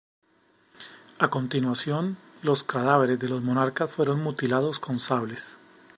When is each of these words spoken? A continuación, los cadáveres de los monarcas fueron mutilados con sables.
A 1.19 1.29
continuación, 1.29 2.17
los 2.41 2.63
cadáveres 2.63 3.19
de 3.19 3.29
los 3.29 3.43
monarcas 3.43 3.91
fueron 3.91 4.23
mutilados 4.23 4.79
con 4.79 4.97
sables. 4.97 5.59